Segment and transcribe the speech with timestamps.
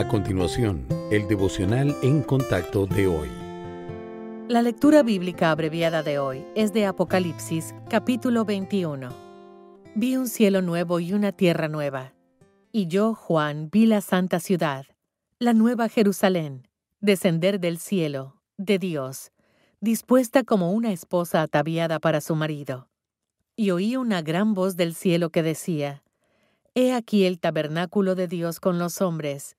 [0.00, 3.28] A continuación, el devocional en contacto de hoy.
[4.48, 9.10] La lectura bíblica abreviada de hoy es de Apocalipsis, capítulo 21.
[9.94, 12.14] Vi un cielo nuevo y una tierra nueva.
[12.72, 14.86] Y yo, Juan, vi la santa ciudad,
[15.38, 16.66] la nueva Jerusalén,
[17.02, 19.32] descender del cielo, de Dios,
[19.82, 22.88] dispuesta como una esposa ataviada para su marido.
[23.54, 26.02] Y oí una gran voz del cielo que decía,
[26.74, 29.58] He aquí el tabernáculo de Dios con los hombres,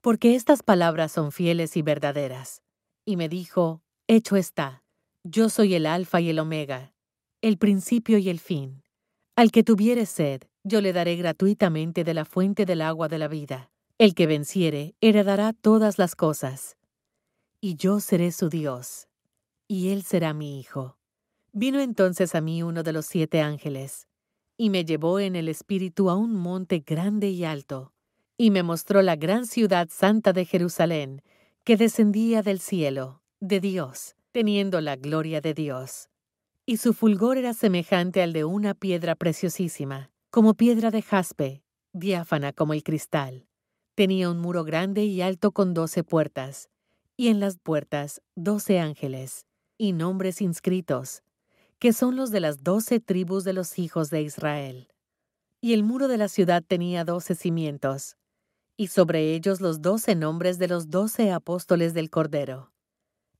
[0.00, 2.62] porque estas palabras son fieles y verdaderas.
[3.04, 4.84] Y me dijo, Hecho está,
[5.24, 6.94] yo soy el Alfa y el Omega,
[7.42, 8.82] el principio y el fin.
[9.36, 13.28] Al que tuviere sed, yo le daré gratuitamente de la fuente del agua de la
[13.28, 13.70] vida.
[13.98, 16.76] El que venciere, heredará todas las cosas.
[17.60, 19.08] Y yo seré su Dios,
[19.66, 20.96] y él será mi hijo.
[21.52, 24.06] Vino entonces a mí uno de los siete ángeles,
[24.56, 27.92] y me llevó en el espíritu a un monte grande y alto,
[28.40, 31.22] y me mostró la gran ciudad santa de Jerusalén,
[31.64, 36.08] que descendía del cielo, de Dios, teniendo la gloria de Dios.
[36.64, 42.52] Y su fulgor era semejante al de una piedra preciosísima, como piedra de jaspe, diáfana
[42.52, 43.48] como el cristal.
[43.96, 46.70] Tenía un muro grande y alto con doce puertas,
[47.16, 49.46] y en las puertas doce ángeles,
[49.76, 51.24] y nombres inscritos,
[51.80, 54.88] que son los de las doce tribus de los hijos de Israel.
[55.60, 58.16] Y el muro de la ciudad tenía doce cimientos,
[58.80, 62.72] y sobre ellos los doce nombres de los doce apóstoles del Cordero.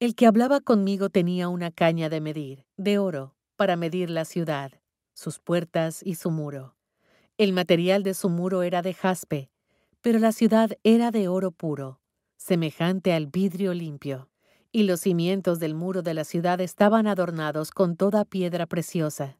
[0.00, 4.72] El que hablaba conmigo tenía una caña de medir, de oro, para medir la ciudad,
[5.12, 6.74] sus puertas y su muro.
[7.36, 9.50] El material de su muro era de jaspe,
[10.00, 12.00] pero la ciudad era de oro puro,
[12.38, 14.30] semejante al vidrio limpio,
[14.72, 19.38] y los cimientos del muro de la ciudad estaban adornados con toda piedra preciosa,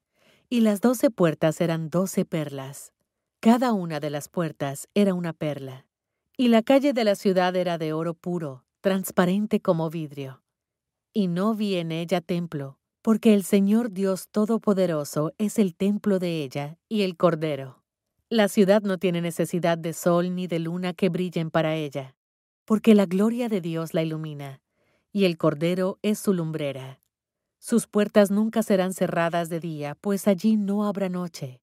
[0.51, 2.93] y las doce puertas eran doce perlas.
[3.41, 5.86] Cada una de las puertas era una perla,
[6.37, 10.43] y la calle de la ciudad era de oro puro, transparente como vidrio
[11.17, 16.43] y no vi en ella templo, porque el Señor Dios Todopoderoso es el templo de
[16.43, 17.83] ella y el Cordero.
[18.29, 22.17] La ciudad no tiene necesidad de sol ni de luna que brillen para ella,
[22.67, 24.61] porque la gloria de Dios la ilumina,
[25.11, 27.01] y el Cordero es su lumbrera.
[27.59, 31.63] Sus puertas nunca serán cerradas de día, pues allí no habrá noche.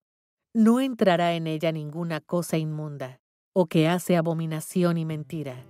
[0.52, 3.22] No entrará en ella ninguna cosa inmunda,
[3.54, 5.66] o que hace abominación y mentira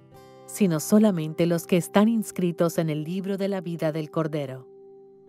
[0.54, 4.68] sino solamente los que están inscritos en el libro de la vida del Cordero.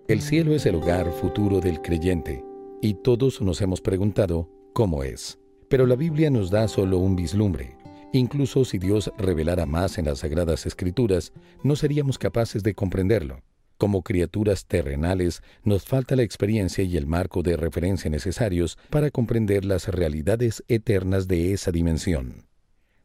[0.06, 2.44] El cielo es el hogar futuro del creyente,
[2.82, 5.38] y todos nos hemos preguntado cómo es.
[5.70, 7.78] Pero la Biblia nos da solo un vislumbre.
[8.12, 13.43] Incluso si Dios revelara más en las Sagradas Escrituras, no seríamos capaces de comprenderlo.
[13.76, 19.64] Como criaturas terrenales, nos falta la experiencia y el marco de referencia necesarios para comprender
[19.64, 22.46] las realidades eternas de esa dimensión.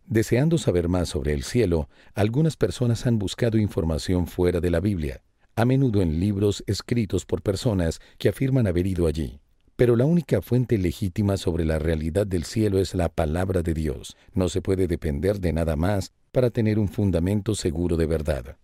[0.06, 5.22] Deseando saber más sobre el cielo, algunas personas han buscado información fuera de la Biblia,
[5.56, 9.40] a menudo en libros escritos por personas que afirman haber ido allí.
[9.76, 14.18] Pero la única fuente legítima sobre la realidad del cielo es la palabra de Dios.
[14.34, 18.58] No se puede depender de nada más para tener un fundamento seguro de verdad.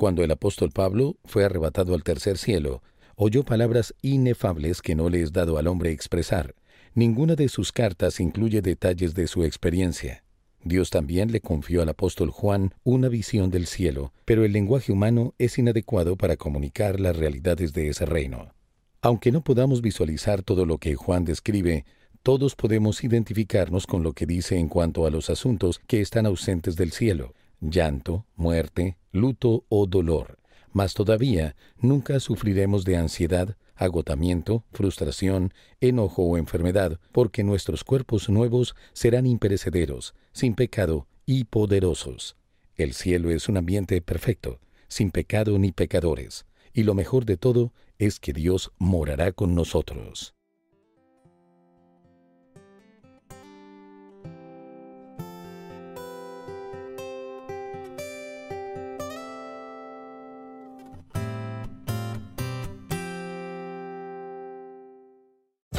[0.00, 2.82] Cuando el apóstol Pablo fue arrebatado al tercer cielo,
[3.16, 6.54] oyó palabras inefables que no le es dado al hombre expresar.
[6.94, 10.24] Ninguna de sus cartas incluye detalles de su experiencia.
[10.64, 15.34] Dios también le confió al apóstol Juan una visión del cielo, pero el lenguaje humano
[15.36, 18.54] es inadecuado para comunicar las realidades de ese reino.
[19.02, 21.84] Aunque no podamos visualizar todo lo que Juan describe,
[22.22, 26.76] todos podemos identificarnos con lo que dice en cuanto a los asuntos que están ausentes
[26.76, 30.38] del cielo, llanto, muerte, luto o dolor.
[30.72, 38.74] Mas todavía nunca sufriremos de ansiedad, agotamiento, frustración, enojo o enfermedad, porque nuestros cuerpos nuevos
[38.92, 42.36] serán imperecederos, sin pecado y poderosos.
[42.76, 47.72] El cielo es un ambiente perfecto, sin pecado ni pecadores, y lo mejor de todo
[47.98, 50.34] es que Dios morará con nosotros.